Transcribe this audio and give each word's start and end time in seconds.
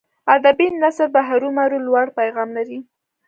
ادبي 0.35 0.67
نثر 0.81 1.07
به 1.13 1.21
هرو 1.29 1.49
مرو 1.57 1.77
لوړ 1.85 2.05
پیغام 2.19 2.49
لري. 2.57 2.79